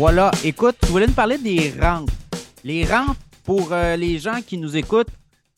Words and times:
Voilà, 0.00 0.30
écoute, 0.44 0.76
tu 0.80 0.86
voulais 0.86 1.06
nous 1.06 1.12
parler 1.12 1.36
des 1.36 1.74
rentes. 1.78 2.08
Les 2.64 2.86
rentes, 2.86 3.18
pour 3.44 3.74
euh, 3.74 3.96
les 3.96 4.18
gens 4.18 4.40
qui 4.40 4.56
nous 4.56 4.74
écoutent, 4.78 5.10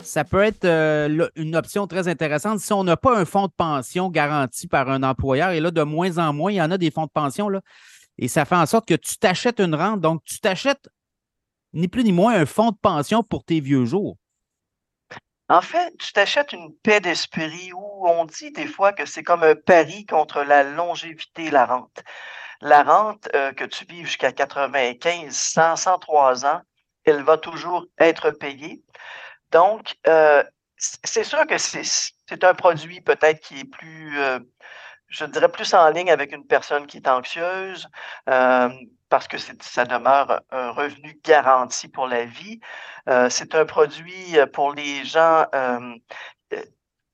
ça 0.03 0.25
peut 0.25 0.43
être 0.43 0.65
euh, 0.65 1.29
une 1.37 1.55
option 1.55 1.87
très 1.87 2.09
intéressante 2.09 2.59
si 2.59 2.73
on 2.73 2.83
n'a 2.83 2.97
pas 2.97 3.17
un 3.17 3.25
fonds 3.25 3.47
de 3.47 3.53
pension 3.57 4.11
garanti 4.11 4.67
par 4.67 4.91
un 4.91 5.05
employeur. 5.05 5.51
Et 5.51 5.61
là, 5.61 5.71
de 5.71 5.83
moins 5.85 6.19
en 6.19 6.33
moins, 6.33 6.51
il 6.51 6.57
y 6.57 6.61
en 6.61 6.73
a 6.73 6.77
des 6.77 6.91
fonds 6.91 7.05
de 7.05 7.13
pension, 7.15 7.49
et 8.19 8.27
ça 8.27 8.45
fait 8.45 8.57
en 8.57 8.67
sorte 8.67 8.89
que 8.89 8.95
tu 8.95 9.17
t'achètes 9.17 9.61
une 9.61 9.77
rente. 9.77 10.01
Donc, 10.01 10.25
tu 10.25 10.41
t'achètes 10.41 10.89
ni 11.73 11.87
plus 11.87 12.03
ni 12.03 12.11
moins 12.11 12.35
un 12.35 12.45
fonds 12.45 12.73
de 12.73 12.79
pension 12.83 13.23
pour 13.23 13.45
tes 13.45 13.61
vieux 13.61 13.85
jours. 13.85 14.17
En 15.51 15.61
fait, 15.61 15.97
tu 16.01 16.13
t'achètes 16.13 16.53
une 16.53 16.75
paix 16.83 16.99
d'esprit 16.99 17.73
où 17.73 18.09
on 18.09 18.25
dit 18.25 18.51
des 18.51 18.67
fois 18.67 18.93
que 18.93 19.07
c'est 19.07 19.23
comme 19.23 19.45
un 19.45 19.55
pari 19.55 20.05
contre 20.05 20.43
la 20.43 20.65
longévité 20.65 21.53
la 21.53 21.65
rente 21.65 22.03
la 22.63 22.85
rente 22.85 23.29
euh, 23.35 23.53
que 23.53 23.65
tu 23.65 23.85
vis 23.85 24.05
jusqu'à 24.05 24.33
95, 24.33 25.35
100, 25.35 25.77
103 25.77 26.47
ans, 26.47 26.63
elle 27.05 27.23
va 27.23 27.37
toujours 27.37 27.87
être 27.99 28.31
payée. 28.31 28.83
Donc, 29.51 29.97
euh, 30.07 30.43
c'est 30.77 31.25
sûr 31.25 31.47
que 31.47 31.59
c'est 31.59 32.45
un 32.45 32.55
produit 32.55 33.01
peut-être 33.01 33.41
qui 33.41 33.61
est 33.61 33.65
plus, 33.65 34.19
euh, 34.21 34.39
je 35.09 35.25
dirais, 35.27 35.51
plus 35.51 35.75
en 35.75 35.91
ligne 35.91 36.11
avec 36.11 36.33
une 36.33 36.47
personne 36.47 36.87
qui 36.87 36.99
est 36.99 37.09
anxieuse, 37.09 37.89
parce 38.25 39.29
que 39.29 39.37
ça 39.39 39.85
demeure 39.85 40.41
un 40.51 40.71
revenu 40.71 41.21
garanti 41.23 41.89
pour 41.89 42.07
la 42.07 42.25
vie. 42.25 42.61
c'est 43.29 43.55
un 43.55 43.67
produit 43.67 44.39
pour 44.53 44.73
les 44.73 45.05
gens 45.05 45.47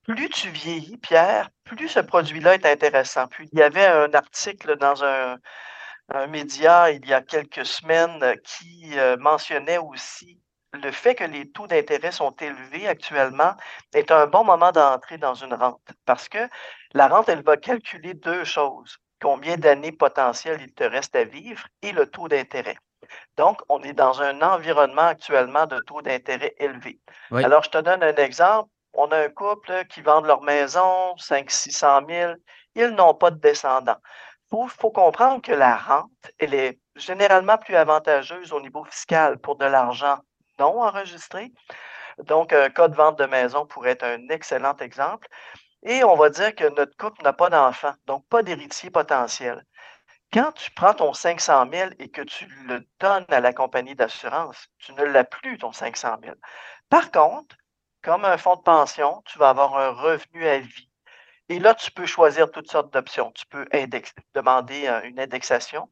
plus 0.09 0.31
tu 0.31 0.49
vieillis, 0.49 0.97
Pierre, 0.97 1.51
plus 1.65 1.89
ce 1.89 2.01
produit-là 2.01 2.55
est 2.55 2.67
intéressant. 2.67 3.27
Puis 3.29 3.49
il 3.53 3.59
y 3.59 3.63
avait 3.63 3.87
un 3.87 4.13
article 4.15 4.77
dans 4.79 5.05
un, 5.05 5.37
média 6.29 6.91
il 6.91 7.07
y 7.07 7.13
a 7.13 7.21
quelques 7.21 7.67
semaines 7.67 8.35
qui 8.43 8.99
euh, 8.99 9.19
mentionnait 9.19 9.77
aussi 9.77 10.41
le 10.73 10.91
fait 10.91 11.15
que 11.15 11.25
les 11.25 11.51
taux 11.51 11.67
d'intérêt 11.67 12.13
sont 12.13 12.35
élevés 12.41 12.89
actuellement 12.89 13.53
est 13.93 14.11
un 14.11 14.27
bon 14.27 14.43
moment 14.43 14.73
d'entrer 14.73 15.19
dans 15.19 15.35
une 15.35 15.53
rente 15.53 15.83
parce 16.07 16.31
que 16.31 16.49
la 16.95 17.09
rente, 17.09 17.29
elle 17.29 17.43
va 17.43 17.59
calculer 17.59 18.15
deux 18.15 18.45
choses. 18.45 18.97
Combien 19.21 19.59
d'années 19.59 19.93
potentielles 19.93 20.63
il 20.63 20.73
te 20.73 20.85
reste 20.85 21.15
à 21.17 21.25
vivre 21.25 21.67
et 21.83 21.93
le 21.93 22.07
taux 22.07 22.29
d'intérêt. 22.29 22.77
Donc, 23.37 23.61
on 23.69 23.83
est 23.83 23.93
dans 23.93 24.23
un 24.23 24.41
environnement 24.41 25.09
actuellement 25.09 25.67
de 25.67 25.79
taux 25.87 26.01
d'intérêt 26.01 26.55
élevé. 26.59 27.01
Alors, 27.31 27.63
je 27.63 27.71
te 27.71 27.79
donne 27.79 28.03
un 28.03 28.15
exemple 28.15 28.71
on 28.99 29.07
a 29.13 29.19
un 29.19 29.29
couple 29.29 29.85
qui 29.87 30.03
vend 30.03 30.21
leur 30.23 30.43
maison, 30.43 31.15
500-600 31.19 32.07
000, 32.09 32.33
ils 32.75 32.89
n'ont 32.89 33.15
pas 33.15 33.31
de 33.31 33.39
descendants. 33.39 34.01
Il 34.53 34.69
faut, 34.69 34.91
comprendre 34.91 35.41
que 35.41 35.53
la 35.53 35.77
rente, 35.77 36.11
elle 36.39 36.55
est 36.55 36.81
généralement 36.97 37.59
plus 37.59 37.77
avantageuse 37.77 38.53
au 38.53 38.61
niveau 38.61 38.85
fiscal 38.85 39.39
pour 39.39 39.57
de 39.57 39.67
l'argent 39.67 40.19
non 40.59 40.83
enregistré. 40.83 41.53
Donc, 42.25 42.53
un 42.53 42.71
cas 42.71 42.89
de 42.89 42.97
vente 42.97 43.19
de 43.19 43.27
maison 43.27 43.67
pourrait 43.67 43.91
être 43.91 44.05
un 44.05 44.29
excellent 44.31 44.77
exemple. 44.79 45.29
Et 45.85 46.03
on 46.03 46.17
va 46.17 46.31
dire 46.31 46.55
que 46.57 46.69
notre 46.75 46.97
couple 46.97 47.23
n'a 47.23 47.33
pas 47.33 47.51
d'enfant, 47.51 47.93
donc 48.07 48.27
pas 48.29 48.43
d'héritier 48.43 48.91
potentiel. 48.91 49.65
Quand 50.33 50.51
tu 50.53 50.73
prends 50.73 50.95
ton 50.95 51.13
500 51.13 51.67
000 51.73 51.91
et 52.01 52.11
que 52.11 52.23
tu 52.23 52.47
le 52.67 52.85
donnes 52.99 53.27
à 53.29 53.39
la 53.41 53.53
compagnie 53.53 53.95
d'assurance, 53.95 54.67
tu 54.79 54.93
ne 54.95 55.05
l'as 55.05 55.25
plus, 55.25 55.59
ton 55.59 55.71
500 55.71 56.17
000. 56.25 56.35
Par 56.91 57.13
contre, 57.13 57.55
comme 58.09 58.25
un 58.25 58.39
fonds 58.39 58.57
de 58.57 58.63
pension, 58.63 59.23
tu 59.27 59.39
vas 59.39 59.51
avoir 59.51 59.77
un 59.77 59.91
revenu 59.91 60.49
à 60.49 60.61
vie. 60.61 60.89
Et 61.51 61.59
là, 61.59 61.75
tu 61.75 61.91
peux 61.91 62.07
choisir 62.07 62.51
toutes 62.51 62.71
sortes 62.71 62.91
d'options. 62.91 63.33
Tu 63.33 63.45
peux 63.45 63.67
demander 64.35 64.87
euh, 64.87 65.03
une 65.03 65.21
indexation. 65.21 65.91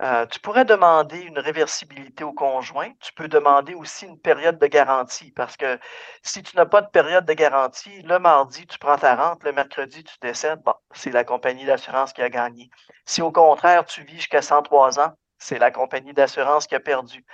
Euh, 0.00 0.26
tu 0.26 0.38
pourrais 0.38 0.64
demander 0.64 1.18
une 1.18 1.40
réversibilité 1.40 2.22
au 2.22 2.32
conjoint. 2.32 2.92
Tu 3.00 3.12
peux 3.14 3.26
demander 3.26 3.74
aussi 3.74 4.06
une 4.06 4.20
période 4.20 4.60
de 4.60 4.66
garantie 4.68 5.32
parce 5.32 5.56
que 5.56 5.76
si 6.22 6.44
tu 6.44 6.54
n'as 6.54 6.66
pas 6.66 6.82
de 6.82 6.88
période 6.90 7.24
de 7.24 7.32
garantie, 7.32 8.00
le 8.02 8.20
mardi, 8.20 8.64
tu 8.68 8.78
prends 8.78 8.96
ta 8.96 9.16
rente, 9.16 9.42
le 9.42 9.50
mercredi, 9.50 10.04
tu 10.04 10.14
décèdes, 10.22 10.62
bon, 10.62 10.74
c'est 10.92 11.10
la 11.10 11.24
compagnie 11.24 11.64
d'assurance 11.64 12.12
qui 12.12 12.22
a 12.22 12.30
gagné. 12.30 12.70
Si 13.06 13.22
au 13.22 13.32
contraire, 13.32 13.84
tu 13.86 14.04
vis 14.04 14.18
jusqu'à 14.18 14.40
103 14.40 15.00
ans, 15.00 15.14
c'est 15.40 15.58
la 15.58 15.72
compagnie 15.72 16.12
d'assurance 16.12 16.68
qui 16.68 16.76
a 16.76 16.80
perdu. 16.80 17.24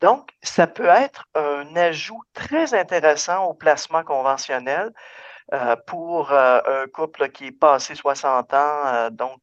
Donc, 0.00 0.30
ça 0.42 0.66
peut 0.66 0.86
être 0.86 1.26
un 1.34 1.76
ajout 1.76 2.22
très 2.32 2.74
intéressant 2.74 3.44
au 3.44 3.54
placement 3.54 4.02
conventionnel 4.02 4.90
euh, 5.52 5.76
pour 5.86 6.32
euh, 6.32 6.60
un 6.66 6.86
couple 6.86 7.28
qui 7.30 7.46
est 7.46 7.52
passé 7.52 7.94
60 7.94 8.54
ans. 8.54 8.82
Euh, 8.86 9.10
donc, 9.10 9.40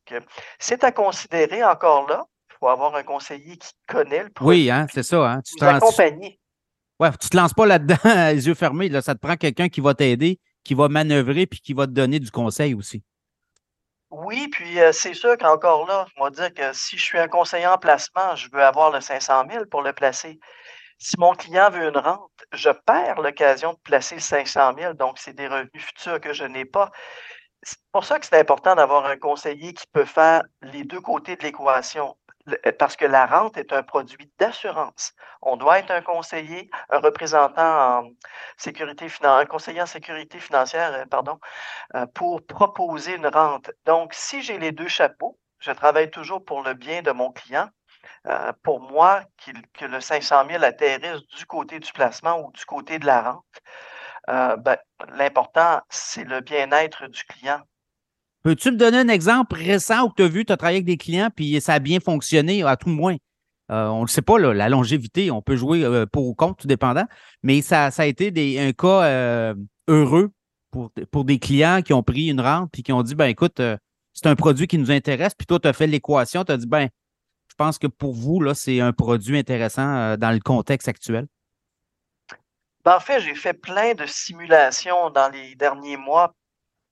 c'est 0.58 0.84
à 0.84 0.92
considérer 0.92 1.64
encore 1.64 2.08
là. 2.08 2.26
Il 2.50 2.56
faut 2.60 2.70
avoir 2.70 2.96
un 2.96 3.04
conseiller 3.04 3.58
qui 3.58 3.72
connaît 3.88 4.24
le 4.24 4.30
produit. 4.30 4.64
Oui, 4.64 4.72
hein, 4.72 4.88
c'est 4.92 5.04
ça. 5.04 5.30
Hein. 5.30 5.42
Tu 5.46 5.56
te. 5.56 5.66
Ouais, 7.00 7.12
tu 7.22 7.30
te 7.30 7.38
lances 7.38 7.54
pas 7.54 7.68
là-dedans 7.68 7.98
les 8.34 8.48
yeux 8.48 8.56
fermés. 8.56 8.90
Là. 8.90 9.02
Ça 9.02 9.14
te 9.14 9.20
prend 9.20 9.36
quelqu'un 9.36 9.70
qui 9.70 9.82
va 9.82 9.94
t'aider, 9.94 10.40
qui 10.64 10.74
va 10.74 10.88
manœuvrer 10.88 11.46
puis 11.46 11.60
qui 11.60 11.74
va 11.74 11.86
te 11.86 11.92
donner 11.92 12.20
du 12.20 12.32
conseil 12.32 12.74
aussi. 12.74 13.04
Oui, 14.10 14.48
puis 14.50 14.78
c'est 14.94 15.14
sûr 15.14 15.38
qu'encore 15.38 15.86
là, 15.88 16.06
je 16.16 16.24
vais 16.24 16.32
dire 16.32 16.54
que 16.54 16.74
si 16.74 16.98
je 16.98 17.04
suis 17.04 17.20
un 17.20 17.28
conseiller 17.28 17.68
en 17.68 17.78
placement, 17.78 18.36
je 18.36 18.50
veux 18.52 18.64
avoir 18.64 18.90
le 18.92 19.02
500 19.02 19.44
000 19.50 19.66
pour 19.66 19.82
le 19.82 19.92
placer. 19.94 20.40
Si 21.00 21.16
mon 21.20 21.34
client 21.36 21.70
veut 21.72 21.90
une 21.90 21.98
rente, 21.98 22.32
je 22.54 22.70
perds 22.70 23.22
l'occasion 23.22 23.74
de 23.74 23.80
placer 23.80 24.16
le 24.16 24.22
500 24.22 24.74
000, 24.80 24.94
donc 24.96 25.20
c'est 25.20 25.34
des 25.34 25.48
revenus 25.48 25.84
futurs 25.86 26.22
que 26.22 26.34
je 26.34 26.46
n'ai 26.46 26.66
pas. 26.66 26.92
C'est 27.64 27.80
pour 27.92 28.06
ça 28.06 28.20
que 28.20 28.26
c'est 28.28 28.40
important 28.40 28.76
d'avoir 28.76 29.06
un 29.08 29.18
conseiller 29.18 29.74
qui 29.74 29.86
peut 29.94 30.06
faire 30.06 30.44
les 30.62 30.84
deux 30.86 31.02
côtés 31.02 31.36
de 31.38 31.44
l'équation 31.44 32.18
parce 32.80 32.96
que 32.96 33.06
la 33.06 33.26
rente 33.26 33.58
est 33.58 33.74
un 33.74 33.84
produit 33.84 34.32
d'assurance. 34.40 35.14
On 35.42 35.58
doit 35.58 35.80
être 35.80 35.92
un 35.92 36.02
conseiller, 36.02 36.70
un 36.90 37.00
représentant 37.00 38.00
en 38.00 38.10
sécurité 38.58 39.08
un 39.24 39.46
conseiller 39.46 39.82
en 39.82 39.86
sécurité 39.86 40.40
financière, 40.40 40.94
euh, 40.94 41.06
pardon, 41.06 41.40
euh, 41.96 42.06
pour 42.08 42.46
proposer 42.46 43.16
une 43.16 43.28
rente. 43.28 43.72
Donc, 43.86 44.14
si 44.14 44.42
j'ai 44.42 44.58
les 44.58 44.72
deux 44.72 44.88
chapeaux, 44.88 45.38
je 45.60 45.72
travaille 45.72 46.12
toujours 46.12 46.44
pour 46.44 46.64
le 46.64 46.74
bien 46.74 47.02
de 47.02 47.12
mon 47.12 47.32
client. 47.32 47.70
Euh, 48.28 48.54
pour 48.64 48.80
moi, 48.82 49.24
que 49.74 49.86
le 49.86 50.00
500 50.02 50.48
000 50.50 50.64
atterrisse 50.64 51.26
du 51.28 51.46
côté 51.46 51.80
du 51.80 51.92
placement 51.92 52.40
ou 52.42 52.52
du 52.52 52.66
côté 52.66 53.00
de 53.00 53.06
la 53.06 53.22
rente, 53.22 53.46
ben, 54.28 54.78
l'important, 55.14 55.82
c'est 55.90 56.26
le 56.26 56.42
bien-être 56.42 57.08
du 57.08 57.24
client. 57.24 57.62
Peux-tu 58.48 58.72
me 58.72 58.78
donner 58.78 59.00
un 59.00 59.10
exemple 59.10 59.58
récent 59.58 60.06
où 60.06 60.14
tu 60.16 60.24
as 60.24 60.30
vu, 60.30 60.46
tu 60.46 60.54
as 60.54 60.56
travaillé 60.56 60.78
avec 60.78 60.86
des 60.86 60.96
clients, 60.96 61.30
puis 61.36 61.60
ça 61.60 61.74
a 61.74 61.80
bien 61.80 62.00
fonctionné, 62.00 62.64
à 62.64 62.78
tout 62.78 62.88
le 62.88 62.96
moins? 62.96 63.18
Euh, 63.70 63.88
on 63.88 63.98
ne 63.98 64.02
le 64.04 64.08
sait 64.08 64.22
pas, 64.22 64.40
la 64.40 64.70
longévité, 64.70 65.32
on 65.32 65.42
peut 65.42 65.58
jouer 65.58 65.84
euh, 65.84 66.06
pour 66.06 66.26
ou 66.26 66.34
contre, 66.34 66.62
tout 66.62 66.68
dépendant, 66.68 67.04
mais 67.44 67.62
ça, 67.62 67.88
a 67.88 68.06
été 68.06 68.58
un 68.58 68.72
cas 68.72 69.04
euh, 69.04 69.54
heureux 69.90 70.32
pour, 70.72 71.26
des 71.26 71.40
clients 71.40 71.82
qui 71.82 71.92
ont 71.92 72.04
pris 72.04 72.28
une 72.28 72.40
rente 72.40 72.70
puis 72.72 72.84
qui 72.84 72.94
ont 72.94 73.04
dit 73.04 73.16
ben 73.16 73.26
écoute, 73.26 73.62
c'est 74.14 74.28
un 74.28 74.36
produit 74.38 74.66
qui 74.66 74.78
nous 74.78 74.92
intéresse, 74.92 75.34
puis 75.36 75.46
toi, 75.46 75.60
tu 75.60 75.68
as 75.68 75.74
fait 75.74 75.88
l'équation, 75.88 76.46
tu 76.46 76.54
as 76.54 76.58
dit 76.58 76.68
ben, 76.68 76.88
je 77.50 77.56
penses 77.58 77.78
que 77.78 77.88
pour 77.88 78.14
vous, 78.14 78.40
là, 78.40 78.54
c'est 78.54 78.80
un 78.80 78.94
produit 78.94 79.38
intéressant 79.38 80.16
dans 80.16 80.32
le 80.32 80.40
contexte 80.40 80.88
actuel? 80.88 81.28
Ben, 82.86 82.96
en 82.96 83.02
fait, 83.02 83.20
j'ai 83.20 83.36
fait 83.36 83.52
plein 83.52 83.94
de 83.94 84.06
simulations 84.06 85.10
dans 85.10 85.28
les 85.34 85.54
derniers 85.56 85.98
mois 85.98 86.34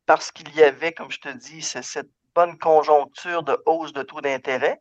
parce 0.06 0.32
qu'il 0.32 0.54
y 0.56 0.64
avait, 0.64 0.94
comme 0.94 1.12
je 1.12 1.20
te 1.20 1.30
dis, 1.30 1.62
cette 1.62 2.10
bonne 2.34 2.58
conjoncture 2.58 3.44
de 3.44 3.58
hausse 3.66 3.94
de 3.94 4.04
taux 4.04 4.22
d'intérêt. 4.22 4.80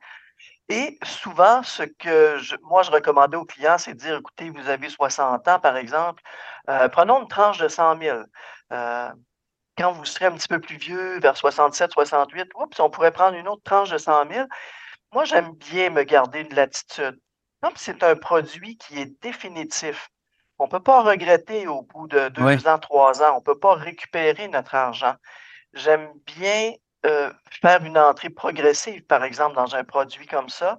Et 0.69 0.99
souvent, 1.05 1.62
ce 1.62 1.82
que 1.82 2.38
moi, 2.62 2.82
je 2.82 2.91
recommandais 2.91 3.37
aux 3.37 3.44
clients, 3.44 3.79
c'est 3.79 3.94
de 3.94 3.99
dire, 3.99 4.17
écoutez, 4.19 4.50
vous 4.50 4.69
avez 4.69 4.88
60 4.88 5.47
ans, 5.49 5.61
par 5.61 5.76
exemple, 5.76 6.23
euh, 6.71 6.88
prenons 6.88 7.23
une 7.23 7.29
tranche 7.29 7.59
de 7.59 7.69
100 7.69 7.99
000. 8.00 8.19
Euh, 8.73 9.11
quand 9.76 9.93
vous 9.93 10.05
serez 10.05 10.26
un 10.26 10.32
petit 10.32 10.49
peu 10.49 10.61
plus 10.61 10.76
vieux, 10.76 11.21
vers 11.21 11.37
67, 11.37 11.93
68, 11.93 12.50
oups, 12.56 12.81
on 12.81 12.91
pourrait 12.91 13.12
prendre 13.12 13.37
une 13.37 13.49
autre 13.49 13.62
tranche 13.62 13.91
de 13.91 13.99
100 13.99 14.31
000. 14.31 14.47
Moi, 15.12 15.25
j'aime 15.25 15.53
bien 15.53 15.91
me 15.91 16.03
garder 16.03 16.41
une 16.41 16.55
latitude. 16.55 17.21
C'est 17.76 18.03
un 18.03 18.17
produit 18.17 18.76
qui 18.76 18.99
est 19.00 19.23
définitif, 19.23 20.11
on 20.58 20.64
ne 20.64 20.70
peut 20.70 20.82
pas 20.82 21.02
regretter 21.02 21.66
au 21.66 21.82
bout 21.82 22.06
de 22.06 22.28
deux 22.28 22.68
ans, 22.68 22.78
trois 22.78 23.22
ans. 23.22 23.32
On 23.34 23.38
ne 23.40 23.44
peut 23.44 23.58
pas 23.58 23.74
récupérer 23.74 24.48
notre 24.48 24.74
argent. 24.74 25.14
J'aime 25.72 26.08
bien 26.26 26.72
euh, 27.06 27.32
faire 27.60 27.84
une 27.84 27.98
entrée 27.98 28.30
progressive, 28.30 29.04
par 29.04 29.24
exemple, 29.24 29.56
dans 29.56 29.74
un 29.74 29.84
produit 29.84 30.26
comme 30.26 30.48
ça, 30.48 30.78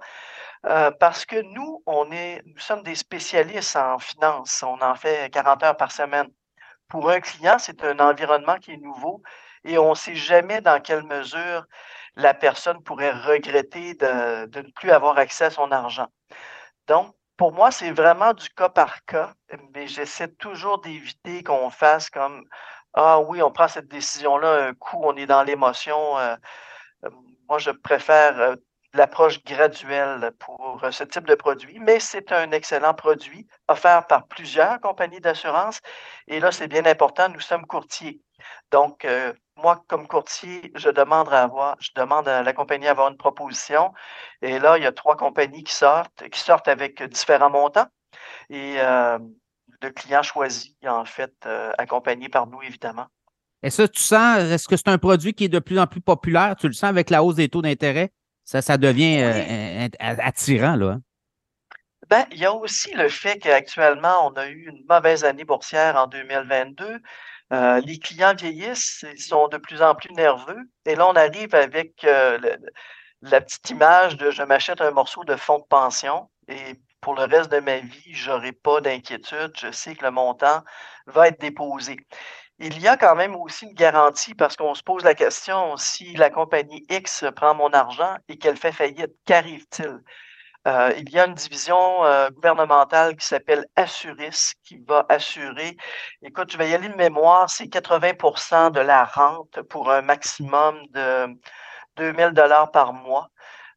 euh, 0.65 0.91
parce 0.91 1.25
que 1.25 1.41
nous, 1.53 1.83
on 1.85 2.11
est, 2.11 2.41
nous 2.45 2.59
sommes 2.59 2.83
des 2.83 2.95
spécialistes 2.95 3.75
en 3.75 3.99
finance. 3.99 4.63
On 4.63 4.81
en 4.81 4.95
fait 4.95 5.31
40 5.31 5.63
heures 5.63 5.77
par 5.77 5.91
semaine. 5.91 6.27
Pour 6.87 7.09
un 7.09 7.19
client, 7.19 7.57
c'est 7.59 7.83
un 7.83 7.99
environnement 7.99 8.57
qui 8.57 8.71
est 8.71 8.77
nouveau 8.77 9.21
et 9.65 9.77
on 9.77 9.91
ne 9.91 9.95
sait 9.95 10.15
jamais 10.15 10.61
dans 10.61 10.79
quelle 10.81 11.03
mesure 11.03 11.65
la 12.15 12.33
personne 12.33 12.81
pourrait 12.83 13.11
regretter 13.11 13.95
de, 13.95 14.45
de 14.45 14.61
ne 14.61 14.71
plus 14.71 14.91
avoir 14.91 15.17
accès 15.17 15.45
à 15.45 15.49
son 15.49 15.71
argent. 15.71 16.07
Donc, 16.87 17.13
pour 17.37 17.53
moi, 17.53 17.71
c'est 17.71 17.91
vraiment 17.91 18.33
du 18.33 18.49
cas 18.49 18.69
par 18.69 19.03
cas, 19.05 19.33
mais 19.73 19.87
j'essaie 19.87 20.29
toujours 20.29 20.79
d'éviter 20.81 21.43
qu'on 21.43 21.69
fasse 21.69 22.09
comme 22.09 22.45
Ah 22.93 23.19
oui, 23.21 23.41
on 23.41 23.51
prend 23.51 23.67
cette 23.67 23.87
décision-là, 23.89 24.67
un 24.67 24.73
coup, 24.73 24.99
on 25.03 25.15
est 25.17 25.25
dans 25.25 25.43
l'émotion. 25.43 26.17
Euh, 26.17 26.35
euh, 27.05 27.09
moi, 27.49 27.59
je 27.59 27.71
préfère 27.71 28.39
euh, 28.39 28.55
l'approche 28.95 29.43
graduelle 29.43 30.31
pour 30.39 30.81
ce 30.91 31.03
type 31.03 31.27
de 31.27 31.35
produit, 31.35 31.79
mais 31.79 31.99
c'est 31.99 32.31
un 32.31 32.51
excellent 32.51 32.93
produit 32.93 33.47
offert 33.67 34.07
par 34.07 34.27
plusieurs 34.27 34.79
compagnies 34.79 35.21
d'assurance. 35.21 35.81
Et 36.27 36.39
là, 36.39 36.51
c'est 36.51 36.67
bien 36.67 36.85
important, 36.85 37.29
nous 37.29 37.39
sommes 37.39 37.65
courtiers. 37.65 38.21
Donc, 38.71 39.05
moi, 39.57 39.83
comme 39.87 40.07
courtier, 40.07 40.71
je 40.75 40.89
demande 40.89 41.31
à 41.31 41.43
avoir, 41.43 41.75
je 41.79 41.91
demande 41.95 42.27
à 42.27 42.43
la 42.43 42.53
compagnie 42.53 42.85
d'avoir 42.85 43.09
une 43.09 43.17
proposition. 43.17 43.93
Et 44.41 44.59
là, 44.59 44.77
il 44.77 44.83
y 44.83 44.87
a 44.87 44.91
trois 44.91 45.15
compagnies 45.15 45.63
qui 45.63 45.73
sortent, 45.73 46.27
qui 46.29 46.39
sortent 46.39 46.67
avec 46.67 47.01
différents 47.03 47.49
montants. 47.49 47.87
Et 48.49 48.75
euh, 48.79 49.17
le 49.81 49.89
client 49.91 50.23
choisit, 50.23 50.75
en 50.85 51.05
fait, 51.05 51.33
euh, 51.45 51.71
accompagné 51.77 52.29
par 52.29 52.47
nous, 52.47 52.61
évidemment. 52.61 53.05
Est-ce 53.63 53.83
que 53.83 53.87
tu 53.87 54.01
sens, 54.01 54.39
est-ce 54.39 54.67
que 54.67 54.75
c'est 54.77 54.89
un 54.89 54.97
produit 54.97 55.33
qui 55.33 55.45
est 55.45 55.49
de 55.49 55.59
plus 55.59 55.79
en 55.79 55.87
plus 55.87 56.01
populaire? 56.01 56.55
Tu 56.57 56.67
le 56.67 56.73
sens 56.73 56.89
avec 56.89 57.09
la 57.09 57.23
hausse 57.23 57.35
des 57.35 57.49
taux 57.49 57.61
d'intérêt? 57.61 58.11
Ça, 58.45 58.61
ça 58.61 58.77
devient 58.77 59.21
euh, 59.21 59.89
attirant, 59.99 60.75
là. 60.75 60.91
Hein? 60.91 61.01
Ben, 62.09 62.25
il 62.31 62.37
y 62.37 62.45
a 62.45 62.53
aussi 62.53 62.93
le 62.93 63.09
fait 63.09 63.39
qu'actuellement, 63.39 64.27
on 64.27 64.33
a 64.33 64.47
eu 64.47 64.67
une 64.69 64.85
mauvaise 64.87 65.23
année 65.23 65.43
boursière 65.43 65.95
en 65.95 66.05
2022. 66.05 67.01
Euh, 67.53 67.81
les 67.81 67.97
clients 67.97 68.35
vieillissent, 68.35 69.03
ils 69.11 69.21
sont 69.21 69.47
de 69.47 69.57
plus 69.57 69.81
en 69.81 69.95
plus 69.95 70.13
nerveux. 70.13 70.61
Et 70.85 70.95
là, 70.95 71.07
on 71.07 71.15
arrive 71.15 71.55
avec 71.55 72.03
euh, 72.03 72.37
la 73.21 73.41
petite 73.41 73.69
image 73.71 74.17
de 74.17 74.29
je 74.29 74.43
m'achète 74.43 74.81
un 74.81 74.91
morceau 74.91 75.23
de 75.23 75.35
fonds 75.35 75.59
de 75.59 75.65
pension 75.65 76.29
et 76.47 76.79
pour 77.01 77.15
le 77.15 77.23
reste 77.23 77.51
de 77.51 77.59
ma 77.59 77.79
vie, 77.79 78.13
je 78.13 78.31
n'aurai 78.31 78.51
pas 78.51 78.81
d'inquiétude. 78.81 79.53
Je 79.57 79.71
sais 79.71 79.95
que 79.95 80.05
le 80.05 80.11
montant 80.11 80.63
va 81.07 81.27
être 81.27 81.39
déposé. 81.39 81.97
Il 82.59 82.79
y 82.79 82.87
a 82.87 82.95
quand 82.95 83.15
même 83.15 83.35
aussi 83.35 83.65
une 83.65 83.73
garantie 83.73 84.33
parce 84.33 84.55
qu'on 84.55 84.73
se 84.75 84.83
pose 84.83 85.03
la 85.03 85.13
question 85.13 85.75
si 85.75 86.15
la 86.15 86.29
compagnie 86.29 86.85
X 86.89 87.25
prend 87.35 87.53
mon 87.53 87.69
argent 87.71 88.15
et 88.29 88.37
qu'elle 88.37 88.55
fait 88.55 88.71
faillite, 88.71 89.11
qu'arrive-t-il? 89.25 89.99
Euh, 90.67 90.91
il 90.97 91.09
y 91.11 91.19
a 91.19 91.27
une 91.27 91.35
division 91.35 92.03
euh, 92.05 92.29
gouvernementale 92.31 93.15
qui 93.15 93.27
s'appelle 93.27 93.65
Assuris 93.75 94.53
qui 94.63 94.79
va 94.87 95.05
assurer, 95.09 95.77
écoute, 96.23 96.51
je 96.51 96.57
vais 96.57 96.69
y 96.69 96.73
aller 96.73 96.89
de 96.89 96.95
mémoire, 96.95 97.47
c'est 97.49 97.65
80% 97.65 98.71
de 98.71 98.79
la 98.79 99.05
rente 99.05 99.61
pour 99.69 99.91
un 99.91 100.01
maximum 100.01 100.75
de 100.91 101.27
2000 101.97 102.31
dollars 102.31 102.71
par 102.71 102.93
mois. 102.93 103.29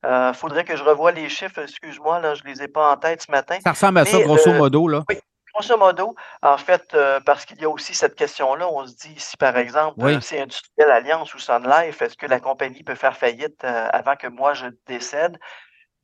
Il 0.04 0.08
euh, 0.08 0.32
faudrait 0.32 0.64
que 0.64 0.76
je 0.76 0.84
revoie 0.84 1.12
les 1.12 1.28
chiffres, 1.28 1.60
excuse-moi, 1.60 2.20
là, 2.20 2.34
je 2.34 2.44
ne 2.44 2.48
les 2.48 2.62
ai 2.62 2.68
pas 2.68 2.92
en 2.92 2.96
tête 2.96 3.20
ce 3.22 3.30
matin. 3.30 3.58
Ça 3.62 3.72
ressemble 3.72 3.98
à 3.98 4.04
ça, 4.06 4.20
grosso 4.20 4.52
modo, 4.52 4.88
là. 4.88 5.02
Oui, 5.10 5.18
grosso 5.58 5.76
modo, 5.76 6.14
en 6.42 6.56
fait, 6.56 6.96
parce 7.24 7.44
qu'il 7.44 7.60
y 7.60 7.64
a 7.64 7.68
aussi 7.68 7.94
cette 7.94 8.14
question-là, 8.14 8.68
on 8.68 8.86
se 8.86 8.94
dit 8.94 9.14
si 9.18 9.36
par 9.36 9.56
exemple 9.56 10.20
c'est 10.20 10.40
Industriel 10.40 10.90
Alliance 10.90 11.34
ou 11.34 11.38
Sun 11.38 11.68
Life, 11.68 12.00
est-ce 12.00 12.16
que 12.16 12.26
la 12.26 12.40
compagnie 12.40 12.84
peut 12.84 12.94
faire 12.94 13.16
faillite 13.16 13.64
avant 13.64 14.16
que 14.16 14.28
moi 14.28 14.54
je 14.54 14.66
décède? 14.86 15.38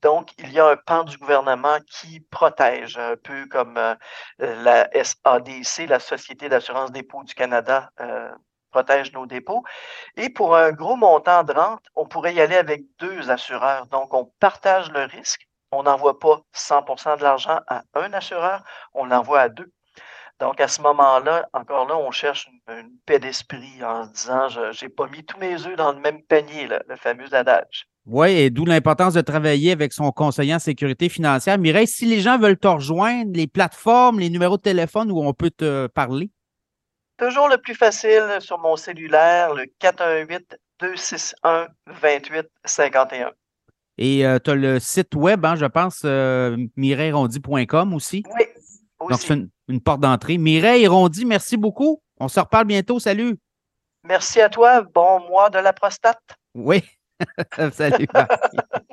Donc, 0.04 0.32
il 0.36 0.52
y 0.52 0.60
a 0.60 0.68
un 0.68 0.76
pan 0.76 1.02
du 1.02 1.16
gouvernement 1.16 1.78
qui 1.86 2.20
protège, 2.20 2.98
un 2.98 3.16
peu 3.16 3.46
comme 3.46 3.78
euh, 3.78 3.94
la 4.38 4.86
SADC, 4.92 5.88
la 5.88 5.98
Société 5.98 6.50
d'assurance 6.50 6.92
dépôt 6.92 7.24
du 7.24 7.34
Canada, 7.34 7.90
euh, 8.00 8.30
protège 8.70 9.14
nos 9.14 9.24
dépôts. 9.24 9.64
Et 10.16 10.28
pour 10.28 10.56
un 10.56 10.72
gros 10.72 10.96
montant 10.96 11.42
de 11.42 11.54
rente, 11.54 11.86
on 11.94 12.06
pourrait 12.06 12.34
y 12.34 12.40
aller 12.42 12.56
avec 12.56 12.82
deux 12.98 13.30
assureurs. 13.30 13.86
Donc, 13.86 14.12
on 14.12 14.26
partage 14.40 14.90
le 14.90 15.04
risque. 15.04 15.48
On 15.74 15.82
n'envoie 15.82 16.18
pas 16.18 16.40
100% 16.54 17.18
de 17.18 17.22
l'argent 17.22 17.60
à 17.68 17.82
un 17.94 18.12
assureur, 18.12 18.62
on 18.94 19.04
l'envoie 19.04 19.40
à 19.40 19.48
deux. 19.48 19.72
Donc, 20.40 20.60
à 20.60 20.68
ce 20.68 20.80
moment-là, 20.82 21.48
encore 21.52 21.86
là, 21.86 21.96
on 21.96 22.10
cherche 22.10 22.48
une, 22.68 22.90
paix 23.06 23.18
d'esprit 23.18 23.84
en 23.84 24.04
se 24.04 24.12
disant, 24.12 24.48
je 24.48 24.84
n'ai 24.84 24.88
pas 24.88 25.06
mis 25.06 25.24
tous 25.24 25.38
mes 25.38 25.66
œufs 25.66 25.76
dans 25.76 25.92
le 25.92 26.00
même 26.00 26.22
panier, 26.22 26.66
le 26.66 26.96
fameux 26.96 27.32
adage. 27.34 27.86
Oui, 28.06 28.32
et 28.32 28.50
d'où 28.50 28.66
l'importance 28.66 29.14
de 29.14 29.22
travailler 29.22 29.72
avec 29.72 29.94
son 29.94 30.12
conseiller 30.12 30.54
en 30.54 30.58
sécurité 30.58 31.08
financière. 31.08 31.56
Mireille, 31.56 31.86
si 31.86 32.04
les 32.04 32.20
gens 32.20 32.38
veulent 32.38 32.58
te 32.58 32.68
rejoindre, 32.68 33.30
les 33.34 33.46
plateformes, 33.46 34.20
les 34.20 34.28
numéros 34.28 34.58
de 34.58 34.62
téléphone 34.62 35.10
où 35.10 35.22
on 35.22 35.32
peut 35.32 35.50
te 35.50 35.86
parler? 35.86 36.30
Toujours 37.16 37.48
le 37.48 37.56
plus 37.56 37.74
facile 37.74 38.36
sur 38.40 38.58
mon 38.58 38.76
cellulaire, 38.76 39.54
le 39.54 39.64
418-261-2851. 40.82 43.30
Et 43.98 44.26
euh, 44.26 44.38
tu 44.42 44.50
as 44.50 44.54
le 44.54 44.80
site 44.80 45.14
web, 45.14 45.44
hein, 45.44 45.54
je 45.56 45.66
pense, 45.66 46.02
euh, 46.04 46.56
mireillerondi.com 46.76 47.94
aussi. 47.94 48.24
Oui, 48.26 48.42
aussi. 49.00 49.10
Donc, 49.10 49.20
c'est 49.20 49.48
une, 49.68 49.80
porte 49.80 50.00
d'entrée. 50.00 50.38
Mireille 50.38 50.86
Rondi, 50.86 51.24
merci 51.24 51.56
beaucoup. 51.56 52.02
On 52.18 52.28
se 52.28 52.40
reparle 52.40 52.66
bientôt. 52.66 52.98
Salut. 52.98 53.36
Merci 54.04 54.40
à 54.40 54.48
toi. 54.48 54.82
Bon 54.82 55.20
mois 55.28 55.50
de 55.50 55.58
la 55.58 55.72
prostate. 55.72 56.22
Oui. 56.54 56.82
Salut. 57.72 58.08